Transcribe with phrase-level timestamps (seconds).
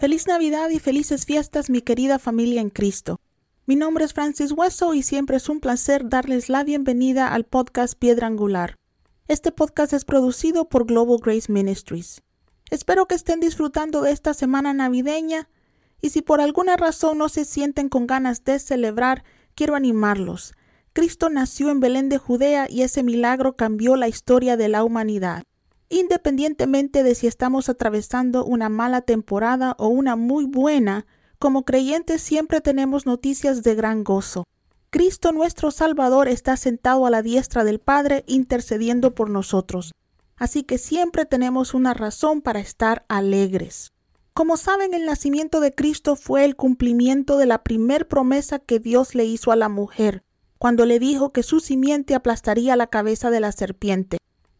[0.00, 3.20] Feliz Navidad y felices fiestas mi querida familia en Cristo.
[3.66, 7.98] Mi nombre es Francis Hueso y siempre es un placer darles la bienvenida al podcast
[7.98, 8.76] Piedra Angular.
[9.26, 12.22] Este podcast es producido por Global Grace Ministries.
[12.70, 15.48] Espero que estén disfrutando de esta semana navideña
[16.00, 19.24] y si por alguna razón no se sienten con ganas de celebrar,
[19.54, 20.52] quiero animarlos.
[20.92, 25.44] Cristo nació en Belén de Judea y ese milagro cambió la historia de la humanidad.
[25.88, 31.06] Independientemente de si estamos atravesando una mala temporada o una muy buena,
[31.38, 34.44] como creyentes siempre tenemos noticias de gran gozo.
[34.90, 39.92] Cristo nuestro Salvador está sentado a la diestra del Padre intercediendo por nosotros.
[40.38, 43.92] Así que siempre tenemos una razón para estar alegres.
[44.32, 49.16] Como saben, el nacimiento de Cristo fue el cumplimiento de la primer promesa que Dios
[49.16, 50.22] le hizo a la mujer,
[50.58, 54.18] cuando le dijo que su simiente aplastaría la cabeza de la serpiente.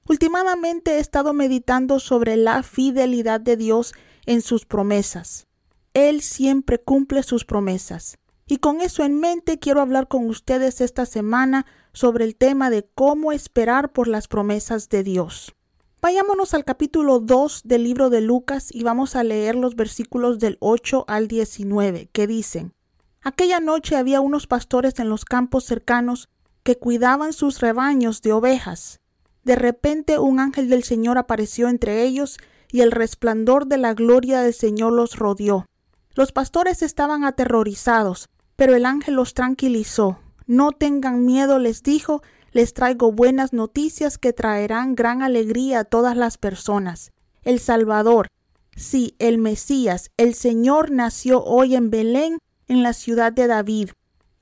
[0.09, 3.95] Últimamente he estado meditando sobre la fidelidad de Dios
[4.27, 5.47] en sus promesas.
[5.95, 8.19] Él siempre cumple sus promesas.
[8.47, 12.89] Y con eso en mente quiero hablar con ustedes esta semana sobre el tema de
[12.95, 15.55] cómo esperar por las promesas de Dios.
[16.01, 20.57] Vayámonos al capítulo 2 del libro de Lucas y vamos a leer los versículos del
[20.61, 22.73] 8 al 19, que dicen,
[23.21, 26.29] Aquella noche había unos pastores en los campos cercanos
[26.63, 29.01] que cuidaban sus rebaños de ovejas.
[29.43, 32.39] De repente un ángel del Señor apareció entre ellos
[32.71, 35.67] y el resplandor de la gloria del Señor los rodeó.
[36.15, 40.21] Los pastores estaban aterrorizados, pero el ángel los tranquilizó.
[40.47, 46.17] No tengan miedo, les dijo, les traigo buenas noticias que traerán gran alegría a todas
[46.17, 47.13] las personas.
[47.43, 48.29] El Salvador,
[48.77, 53.91] sí, el Mesías, el Señor nació hoy en Belén, en la ciudad de David.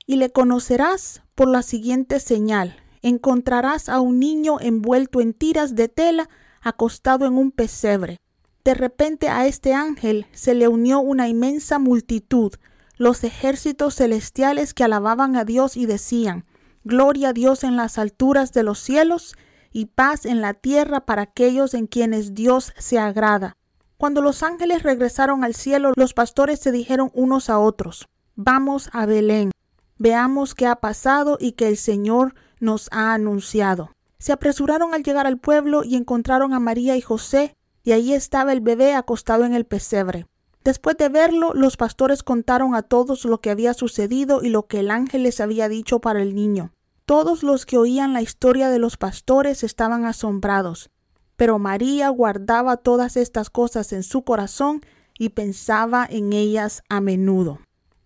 [0.06, 2.77] Y le conocerás por la siguiente señal
[3.08, 6.28] encontrarás a un niño envuelto en tiras de tela
[6.61, 8.18] acostado en un pesebre.
[8.64, 12.52] De repente a este ángel se le unió una inmensa multitud,
[12.96, 16.45] los ejércitos celestiales que alababan a Dios y decían,
[16.89, 19.35] Gloria a Dios en las alturas de los cielos
[19.73, 23.57] y paz en la tierra para aquellos en quienes Dios se agrada.
[23.97, 29.05] Cuando los ángeles regresaron al cielo, los pastores se dijeron unos a otros, Vamos a
[29.05, 29.51] Belén,
[29.98, 33.91] veamos qué ha pasado y que el Señor nos ha anunciado.
[34.20, 38.52] Se apresuraron al llegar al pueblo y encontraron a María y José, y allí estaba
[38.52, 40.27] el bebé acostado en el pesebre.
[40.63, 44.79] Después de verlo, los pastores contaron a todos lo que había sucedido y lo que
[44.79, 46.70] el ángel les había dicho para el niño.
[47.06, 50.90] Todos los que oían la historia de los pastores estaban asombrados.
[51.36, 54.80] Pero María guardaba todas estas cosas en su corazón
[55.16, 57.61] y pensaba en ellas a menudo.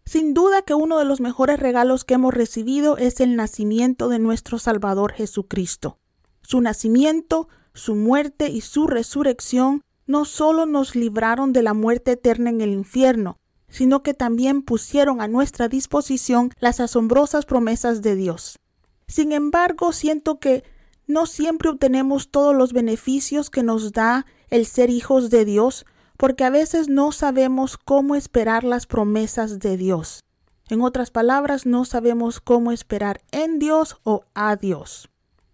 [0.04, 4.18] Sin duda que uno de los mejores regalos que hemos recibido es el nacimiento de
[4.18, 5.96] nuestro Salvador Jesucristo.
[6.42, 12.50] Su nacimiento, su muerte y su resurrección no solo nos libraron de la muerte eterna
[12.50, 13.38] en el infierno,
[13.70, 18.58] sino que también pusieron a nuestra disposición las asombrosas promesas de Dios.
[19.10, 20.62] Sin embargo, siento que
[21.08, 25.84] no siempre obtenemos todos los beneficios que nos da el ser hijos de Dios,
[26.16, 30.22] porque a veces no sabemos cómo esperar las promesas de Dios.
[30.68, 35.10] En otras palabras, no sabemos cómo esperar en Dios o a Dios.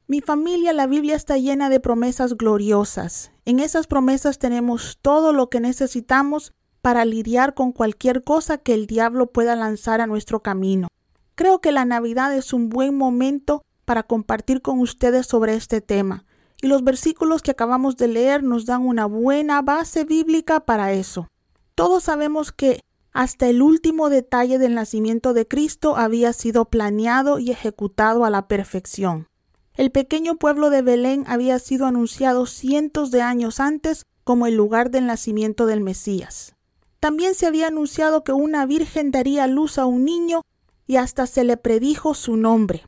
[0.07, 3.31] Mi familia, la Biblia está llena de promesas gloriosas.
[3.47, 6.53] En esas promesas tenemos todo lo que necesitamos
[6.83, 10.89] para lidiar con cualquier cosa que el diablo pueda lanzar a nuestro camino.
[11.37, 16.25] Creo que la Navidad es un buen momento para compartir con ustedes sobre este tema
[16.63, 21.29] y los versículos que acabamos de leer nos dan una buena base bíblica para eso.
[21.75, 22.81] Todos sabemos que
[23.13, 28.49] hasta el último detalle del nacimiento de Cristo había sido planeado y ejecutado a la
[28.49, 29.27] perfección.
[29.75, 34.91] El pequeño pueblo de Belén había sido anunciado cientos de años antes como el lugar
[34.91, 36.55] del nacimiento del Mesías.
[36.99, 40.41] También se había anunciado que una virgen daría luz a un niño
[40.87, 42.85] y hasta se le predijo su nombre.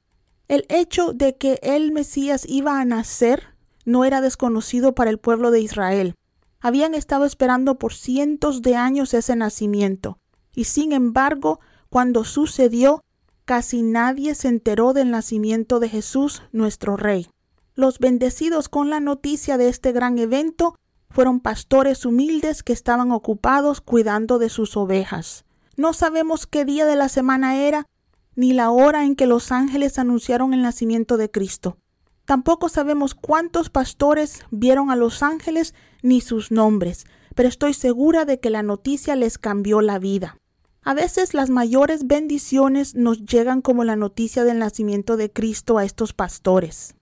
[0.48, 3.54] El hecho de que el Mesías iba a nacer
[3.84, 6.14] no era desconocido para el pueblo de Israel.
[6.60, 10.18] Habían estado esperando por cientos de años ese nacimiento,
[10.54, 13.00] y sin embargo, cuando sucedió,
[13.44, 17.28] casi nadie se enteró del nacimiento de Jesús, nuestro Rey.
[17.74, 20.74] Los bendecidos con la noticia de este gran evento
[21.10, 25.44] fueron pastores humildes que estaban ocupados cuidando de sus ovejas.
[25.78, 27.86] No sabemos qué día de la semana era,
[28.34, 31.78] ni la hora en que los ángeles anunciaron el nacimiento de Cristo.
[32.24, 38.40] Tampoco sabemos cuántos pastores vieron a los ángeles ni sus nombres, pero estoy segura de
[38.40, 40.36] que la noticia les cambió la vida.
[40.82, 45.84] A veces las mayores bendiciones nos llegan como la noticia del nacimiento de Cristo a
[45.84, 46.96] estos pastores.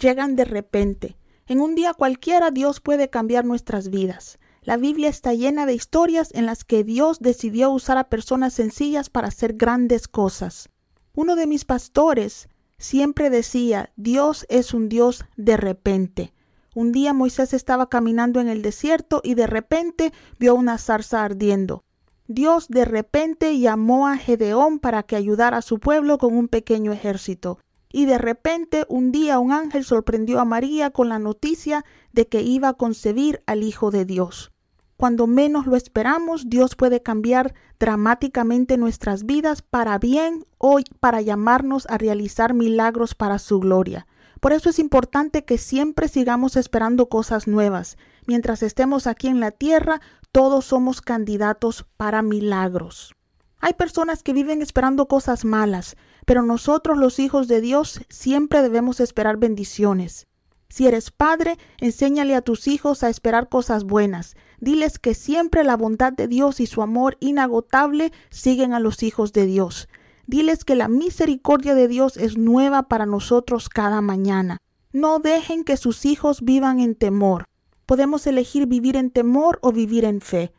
[0.00, 1.16] Llegan de repente.
[1.48, 4.38] En un día cualquiera Dios puede cambiar nuestras vidas.
[4.62, 9.08] La Biblia está llena de historias en las que Dios decidió usar a personas sencillas
[9.08, 10.68] para hacer grandes cosas.
[11.14, 16.34] Uno de mis pastores siempre decía, Dios es un Dios de repente.
[16.74, 21.82] Un día Moisés estaba caminando en el desierto y de repente vio una zarza ardiendo.
[22.28, 26.92] Dios de repente llamó a Gedeón para que ayudara a su pueblo con un pequeño
[26.92, 27.58] ejército.
[27.92, 32.42] Y de repente un día un ángel sorprendió a María con la noticia de que
[32.42, 34.52] iba a concebir al Hijo de Dios.
[34.96, 41.86] Cuando menos lo esperamos, Dios puede cambiar dramáticamente nuestras vidas para bien o para llamarnos
[41.88, 44.06] a realizar milagros para su gloria.
[44.40, 47.96] Por eso es importante que siempre sigamos esperando cosas nuevas.
[48.26, 50.02] Mientras estemos aquí en la tierra,
[50.32, 53.14] todos somos candidatos para milagros.
[53.60, 55.96] Hay personas que viven esperando cosas malas,
[56.26, 60.26] pero nosotros los hijos de Dios siempre debemos esperar bendiciones.
[60.70, 64.36] Si eres padre, enséñale a tus hijos a esperar cosas buenas.
[64.60, 69.32] Diles que siempre la bondad de Dios y su amor inagotable siguen a los hijos
[69.32, 69.88] de Dios.
[70.28, 74.58] Diles que la misericordia de Dios es nueva para nosotros cada mañana.
[74.92, 77.46] No dejen que sus hijos vivan en temor.
[77.84, 80.52] Podemos elegir vivir en temor o vivir en fe.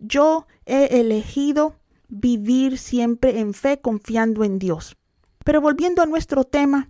[0.00, 1.76] Yo he elegido
[2.08, 4.96] vivir siempre en fe confiando en Dios.
[5.44, 6.88] Pero volviendo a nuestro tema,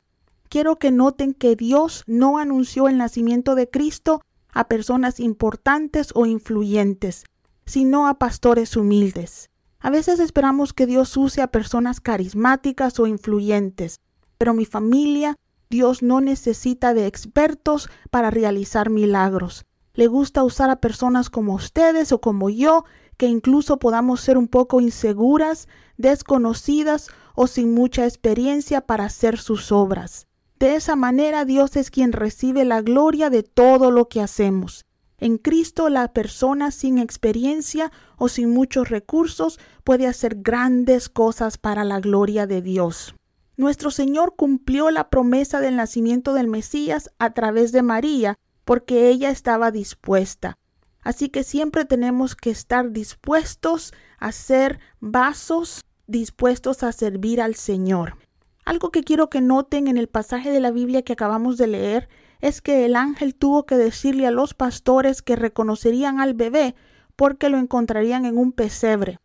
[0.49, 4.21] quiero que noten que Dios no anunció el nacimiento de Cristo
[4.53, 7.25] a personas importantes o influyentes,
[7.65, 9.49] sino a pastores humildes.
[9.81, 13.99] A veces esperamos que Dios use a personas carismáticas o influyentes,
[14.39, 15.37] pero mi familia,
[15.71, 19.65] Dios no necesita de expertos para realizar milagros.
[19.95, 22.85] Le gusta usar a personas como ustedes o como yo,
[23.23, 29.71] que incluso podamos ser un poco inseguras, desconocidas o sin mucha experiencia para hacer sus
[29.71, 30.27] obras.
[30.59, 34.87] De esa manera Dios es quien recibe la gloria de todo lo que hacemos.
[35.19, 41.85] En Cristo la persona sin experiencia o sin muchos recursos puede hacer grandes cosas para
[41.85, 43.15] la gloria de Dios.
[43.57, 48.35] Nuestro Señor cumplió la promesa del nacimiento del Mesías a través de María,
[48.65, 50.57] porque ella estaba dispuesta.
[51.03, 58.17] Así que siempre tenemos que estar dispuestos a ser vasos, dispuestos a servir al Señor.
[58.65, 62.09] Algo que quiero que noten en el pasaje de la Biblia que acabamos de leer
[62.41, 66.75] es que el ángel tuvo que decirle a los pastores que reconocerían al bebé
[67.17, 69.19] porque lo encontrarían en un pesebre.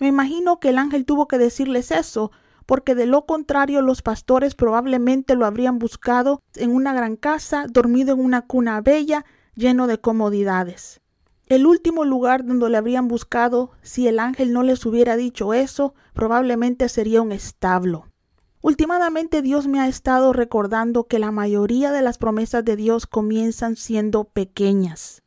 [0.00, 2.32] Me imagino que el ángel tuvo que decirles eso
[2.66, 8.14] porque de lo contrario los pastores probablemente lo habrían buscado en una gran casa, dormido
[8.14, 9.24] en una cuna bella,
[9.54, 11.01] lleno de comodidades.
[11.52, 15.92] El último lugar donde le habrían buscado, si el ángel no les hubiera dicho eso,
[16.14, 18.06] probablemente sería un establo.
[18.62, 23.76] Últimamente Dios me ha estado recordando que la mayoría de las promesas de Dios comienzan
[23.76, 25.20] siendo pequeñas.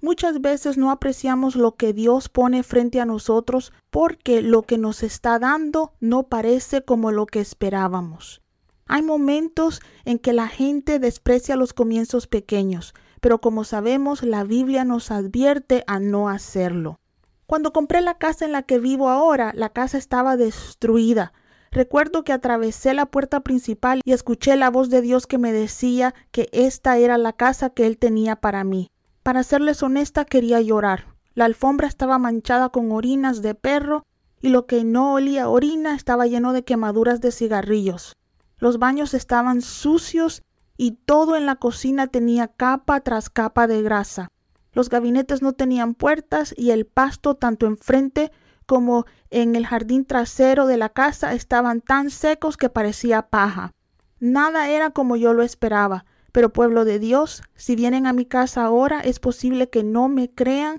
[0.00, 5.02] Muchas veces no apreciamos lo que Dios pone frente a nosotros porque lo que nos
[5.02, 8.40] está dando no parece como lo que esperábamos.
[8.86, 14.84] Hay momentos en que la gente desprecia los comienzos pequeños, pero como sabemos la Biblia
[14.84, 16.98] nos advierte a no hacerlo.
[17.46, 21.32] Cuando compré la casa en la que vivo ahora, la casa estaba destruida.
[21.70, 26.14] Recuerdo que atravesé la puerta principal y escuché la voz de Dios que me decía
[26.32, 28.90] que esta era la casa que Él tenía para mí.
[29.22, 31.14] Para serles honesta, quería llorar.
[31.34, 34.02] La alfombra estaba manchada con orinas de perro
[34.40, 38.16] y lo que no olía orina estaba lleno de quemaduras de cigarrillos.
[38.58, 40.42] Los baños estaban sucios
[40.76, 44.28] y todo en la cocina tenía capa tras capa de grasa.
[44.72, 48.32] Los gabinetes no tenían puertas y el pasto tanto enfrente
[48.66, 53.72] como en el jardín trasero de la casa estaban tan secos que parecía paja.
[54.18, 56.04] Nada era como yo lo esperaba.
[56.32, 60.30] Pero pueblo de Dios, si vienen a mi casa ahora, es posible que no me
[60.30, 60.78] crean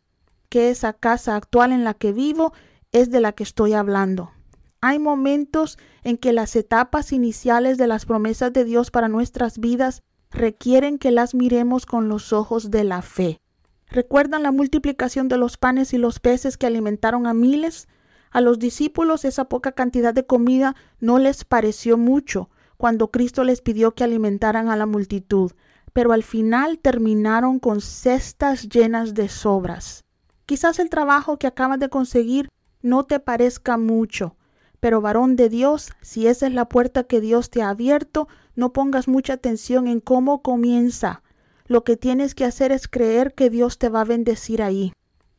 [0.50, 2.54] que esa casa actual en la que vivo
[2.92, 4.32] es de la que estoy hablando.
[4.86, 10.02] Hay momentos en que las etapas iniciales de las promesas de Dios para nuestras vidas
[10.30, 13.40] requieren que las miremos con los ojos de la fe.
[13.88, 17.88] ¿Recuerdan la multiplicación de los panes y los peces que alimentaron a miles?
[18.30, 23.62] A los discípulos esa poca cantidad de comida no les pareció mucho, cuando Cristo les
[23.62, 25.54] pidió que alimentaran a la multitud,
[25.94, 30.04] pero al final terminaron con cestas llenas de sobras.
[30.46, 32.50] Quizás el trabajo que acabas de conseguir
[32.82, 34.36] no te parezca mucho,
[34.84, 38.74] pero varón de Dios, si esa es la puerta que Dios te ha abierto, no
[38.74, 41.24] pongas mucha atención en cómo comienza.
[41.68, 44.92] Lo que tienes que hacer es creer que Dios te va a bendecir ahí.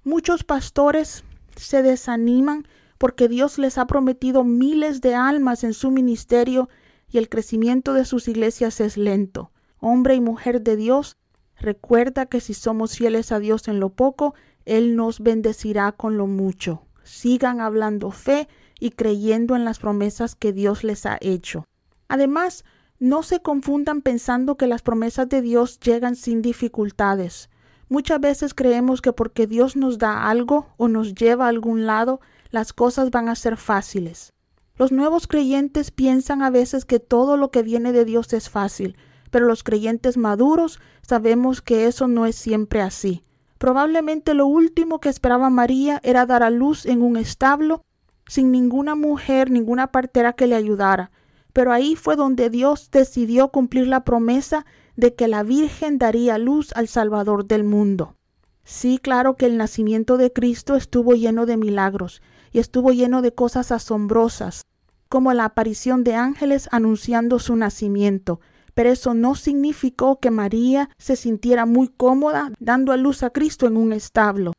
[0.02, 1.24] Muchos pastores
[1.56, 6.70] se desaniman porque Dios les ha prometido miles de almas en su ministerio
[7.10, 9.50] y el crecimiento de sus iglesias es lento.
[9.78, 11.18] Hombre y mujer de Dios,
[11.60, 14.34] recuerda que si somos fieles a Dios en lo poco,
[14.64, 16.86] Él nos bendecirá con lo mucho.
[17.02, 18.48] Sigan hablando fe
[18.80, 21.64] y creyendo en las promesas que Dios les ha hecho.
[22.08, 22.64] Además,
[22.98, 27.50] no se confundan pensando que las promesas de Dios llegan sin dificultades.
[27.88, 32.20] Muchas veces creemos que porque Dios nos da algo o nos lleva a algún lado,
[32.50, 34.32] las cosas van a ser fáciles.
[34.76, 38.96] Los nuevos creyentes piensan a veces que todo lo que viene de Dios es fácil,
[39.30, 43.24] pero los creyentes maduros sabemos que eso no es siempre así.
[43.58, 47.82] Probablemente lo último que esperaba María era dar a luz en un establo,
[48.26, 51.10] sin ninguna mujer, ninguna partera que le ayudara.
[51.52, 54.66] Pero ahí fue donde Dios decidió cumplir la promesa
[54.96, 58.16] de que la Virgen daría luz al Salvador del mundo.
[58.64, 63.34] Sí, claro que el nacimiento de Cristo estuvo lleno de milagros y estuvo lleno de
[63.34, 64.62] cosas asombrosas,
[65.08, 68.40] como la aparición de ángeles anunciando su nacimiento,
[68.74, 73.66] pero eso no significó que María se sintiera muy cómoda dando a luz a Cristo
[73.66, 74.52] en un establo.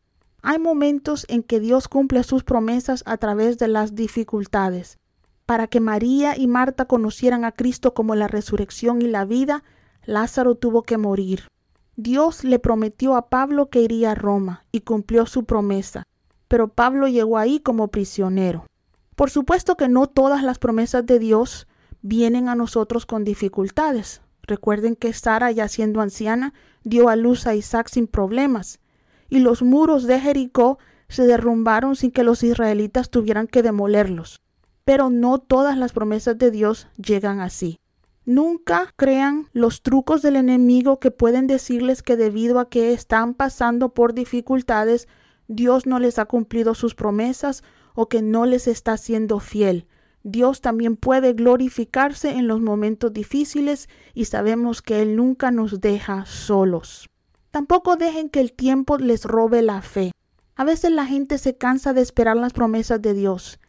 [0.47, 4.99] Hay momentos en que Dios cumple sus promesas a través de las dificultades.
[5.47, 9.63] Para que María y Marta conocieran a Cristo como la resurrección y la vida,
[10.05, 11.47] Lázaro tuvo que morir.
[11.95, 16.03] Dios le prometió a Pablo que iría a Roma y cumplió su promesa,
[16.47, 18.67] pero Pablo llegó ahí como prisionero.
[19.15, 21.67] Por supuesto que no todas las promesas de Dios
[22.03, 24.21] vienen a nosotros con dificultades.
[24.43, 28.79] Recuerden que Sara, ya siendo anciana, dio a luz a Isaac sin problemas,
[29.29, 30.77] y los muros de Jericó
[31.07, 34.41] se derrumbaron sin que los israelitas tuvieran que demolerlos.
[34.83, 37.79] Pero no todas las promesas de Dios llegan así.
[38.25, 43.93] Nunca crean los trucos del enemigo que pueden decirles que debido a que están pasando
[43.93, 45.07] por dificultades,
[45.47, 47.63] Dios no les ha cumplido sus promesas
[47.93, 49.87] o que no les está siendo fiel.
[50.23, 56.25] Dios también puede glorificarse en los momentos difíciles y sabemos que Él nunca nos deja
[56.25, 57.07] solos.
[57.55, 60.11] Tampoco dejen que el tiempo les robe la fe.
[60.57, 63.61] A veces la gente se cansa de esperar las promesas de Dios.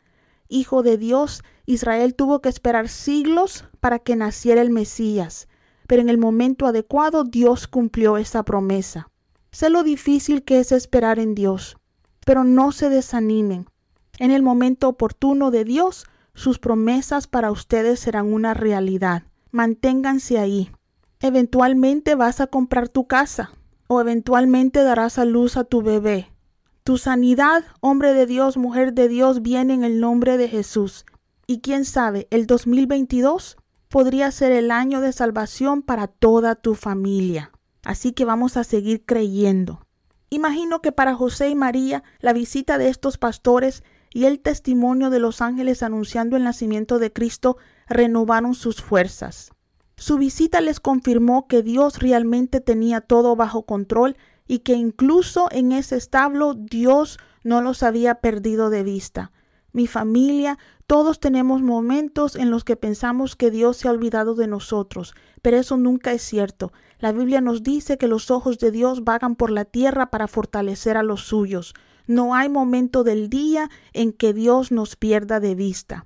[0.49, 5.47] Hijo de Dios, Israel tuvo que esperar siglos para que naciera el Mesías,
[5.87, 9.09] pero en el momento adecuado Dios cumplió esa promesa.
[9.53, 11.77] Sé lo difícil que es esperar en Dios,
[12.25, 13.67] pero no se desanimen.
[14.19, 19.23] En el momento oportuno de Dios, sus promesas para ustedes serán una realidad.
[19.53, 20.73] Manténganse ahí.
[21.21, 23.53] Eventualmente vas a comprar tu casa
[23.89, 26.33] o eventualmente darás a luz a tu bebé.
[26.85, 31.05] Tu sanidad, hombre de Dios, mujer de Dios, viene en el nombre de Jesús.
[31.47, 33.57] Y quién sabe, el 2022
[33.89, 37.51] podría ser el año de salvación para toda tu familia.
[37.85, 39.81] Así que vamos a seguir creyendo.
[40.29, 45.21] Imagino que para José y María la visita de estos pastores y el testimonio de
[45.21, 49.53] los ángeles anunciando el nacimiento de Cristo renovaron sus fuerzas.
[49.99, 55.73] Su visita les confirmó que Dios realmente tenía todo bajo control y que incluso en
[55.73, 59.33] ese establo Dios no los había perdido de vista.
[59.73, 64.47] Mi familia, todos tenemos momentos en los que pensamos que Dios se ha olvidado de
[64.47, 66.73] nosotros, pero eso nunca es cierto.
[66.99, 70.97] La Biblia nos dice que los ojos de Dios vagan por la tierra para fortalecer
[70.97, 71.75] a los suyos.
[72.07, 76.05] No hay momento del día en que Dios nos pierda de vista.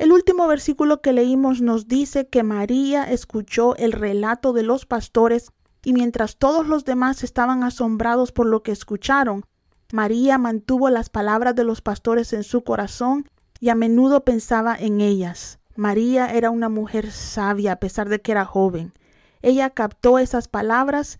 [0.00, 5.52] El último versículo que leímos nos dice que María escuchó el relato de los pastores
[5.84, 9.44] y mientras todos los demás estaban asombrados por lo que escucharon,
[9.92, 13.28] María mantuvo las palabras de los pastores en su corazón
[13.60, 15.58] y a menudo pensaba en ellas.
[15.76, 18.94] María era una mujer sabia a pesar de que era joven.
[19.42, 21.18] Ella captó esas palabras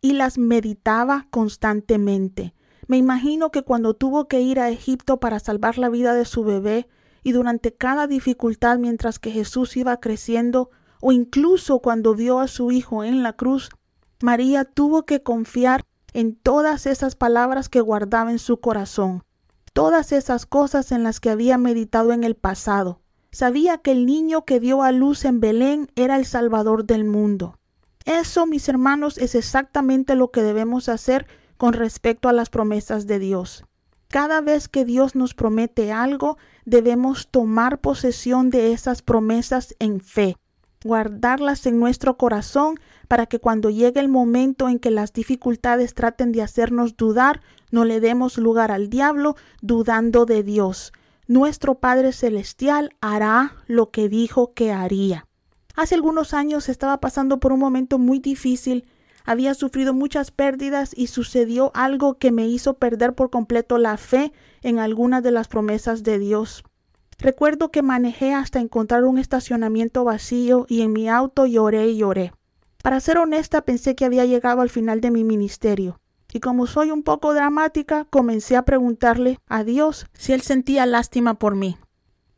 [0.00, 2.54] y las meditaba constantemente.
[2.86, 6.44] Me imagino que cuando tuvo que ir a Egipto para salvar la vida de su
[6.44, 6.86] bebé
[7.22, 12.70] y durante cada dificultad mientras que Jesús iba creciendo, o incluso cuando vio a su
[12.72, 13.70] hijo en la cruz,
[14.22, 19.22] María tuvo que confiar en todas esas palabras que guardaba en su corazón,
[19.72, 23.00] todas esas cosas en las que había meditado en el pasado.
[23.32, 27.58] Sabía que el niño que dio a luz en Belén era el Salvador del mundo.
[28.04, 33.18] Eso, mis hermanos, es exactamente lo que debemos hacer con respecto a las promesas de
[33.18, 33.64] Dios.
[34.10, 40.36] Cada vez que Dios nos promete algo, debemos tomar posesión de esas promesas en fe,
[40.82, 46.32] guardarlas en nuestro corazón para que cuando llegue el momento en que las dificultades traten
[46.32, 47.40] de hacernos dudar,
[47.70, 50.92] no le demos lugar al diablo dudando de Dios.
[51.28, 55.28] Nuestro Padre Celestial hará lo que dijo que haría.
[55.76, 58.86] Hace algunos años estaba pasando por un momento muy difícil
[59.24, 64.32] Había sufrido muchas pérdidas y sucedió algo que me hizo perder por completo la fe
[64.62, 66.64] en algunas de las promesas de Dios.
[67.18, 72.32] Recuerdo que manejé hasta encontrar un estacionamiento vacío y en mi auto lloré y lloré.
[72.82, 76.00] Para ser honesta, pensé que había llegado al final de mi ministerio.
[76.32, 81.38] Y como soy un poco dramática, comencé a preguntarle a Dios si él sentía lástima
[81.38, 81.76] por mí.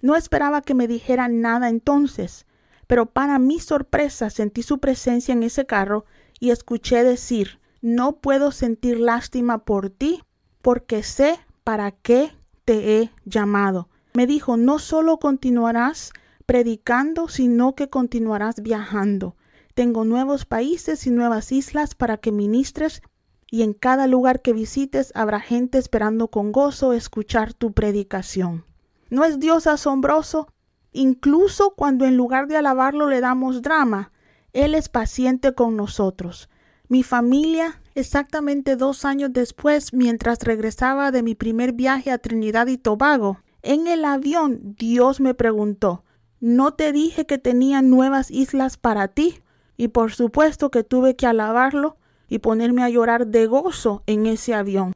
[0.01, 2.47] No esperaba que me dijera nada entonces,
[2.89, 6.07] pero para mi sorpresa sentí su presencia en ese carro
[6.43, 10.25] y escuché decir No puedo sentir lástima por ti,
[10.61, 12.33] porque sé para qué
[12.65, 13.89] te he llamado.
[14.13, 16.13] Me dijo No solo continuarás
[16.45, 19.37] predicando, sino que continuarás viajando.
[19.75, 23.03] Tengo nuevos países y nuevas islas para que ministres
[23.49, 28.65] y en cada lugar que visites habrá gente esperando con gozo escuchar tu predicación.
[29.11, 30.49] ¿No es Dios asombroso?
[30.91, 34.12] Incluso cuando en lugar de alabarlo le damos drama,
[34.53, 36.49] Él es paciente con nosotros.
[36.89, 42.79] Mi familia, exactamente dos años después, mientras regresaba de mi primer viaje a Trinidad y
[42.79, 46.05] Tobago, en el avión Dios me preguntó,
[46.41, 49.43] ¿no te dije que tenía nuevas islas para ti?
[49.77, 51.97] y por supuesto que tuve que alabarlo
[52.29, 54.95] y ponerme a llorar de gozo en ese avión.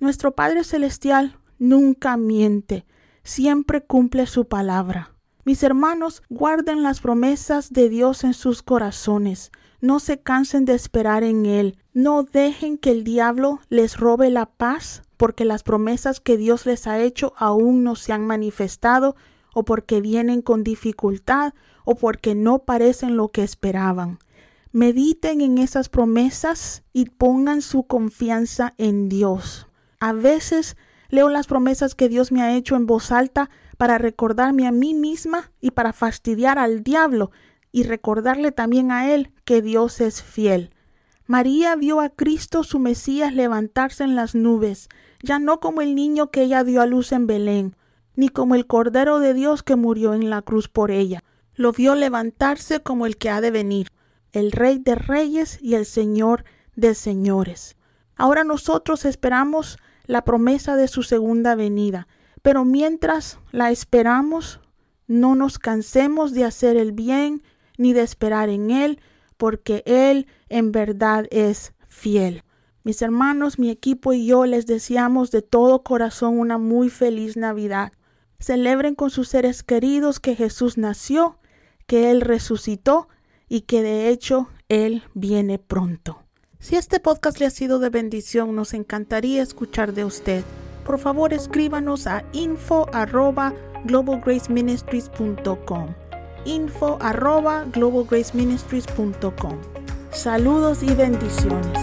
[0.00, 2.86] Nuestro Padre Celestial nunca miente,
[3.22, 5.15] siempre cumple su palabra.
[5.46, 9.52] Mis hermanos, guarden las promesas de Dios en sus corazones.
[9.80, 11.78] No se cansen de esperar en Él.
[11.94, 16.88] No dejen que el diablo les robe la paz porque las promesas que Dios les
[16.88, 19.14] ha hecho aún no se han manifestado
[19.54, 24.18] o porque vienen con dificultad o porque no parecen lo que esperaban.
[24.72, 29.68] Mediten en esas promesas y pongan su confianza en Dios.
[30.00, 30.76] A veces
[31.08, 34.94] leo las promesas que Dios me ha hecho en voz alta para recordarme a mí
[34.94, 37.30] misma y para fastidiar al diablo
[37.72, 40.70] y recordarle también a él que Dios es fiel.
[41.26, 44.88] María vio a Cristo su Mesías levantarse en las nubes,
[45.22, 47.76] ya no como el niño que ella dio a luz en Belén,
[48.14, 51.22] ni como el Cordero de Dios que murió en la cruz por ella
[51.56, 53.88] lo vio levantarse como el que ha de venir,
[54.32, 56.44] el Rey de Reyes y el Señor
[56.76, 57.76] de Señores.
[58.14, 62.06] Ahora nosotros esperamos la promesa de su segunda venida,
[62.46, 64.60] pero mientras la esperamos,
[65.08, 67.42] no nos cansemos de hacer el bien
[67.76, 69.00] ni de esperar en Él,
[69.36, 72.44] porque Él en verdad es fiel.
[72.84, 77.90] Mis hermanos, mi equipo y yo les deseamos de todo corazón una muy feliz Navidad.
[78.38, 81.40] Celebren con sus seres queridos que Jesús nació
[81.88, 83.08] que Él resucitó
[83.48, 86.22] y que de hecho Él viene pronto.
[86.60, 90.44] Si este podcast le ha sido de bendición, nos encantaría escuchar de usted.
[90.86, 93.52] Por favor, escríbanos a info arroba
[93.84, 95.88] globalgraceministries.com
[96.44, 99.58] info arroba globalgraceministries.com
[100.12, 101.78] Saludos y bendiciones.